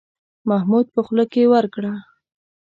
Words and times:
محمود 0.49 0.87
په 0.95 1.01
خوله 1.05 1.25
کې 1.31 1.51
ورکړه. 1.53 1.93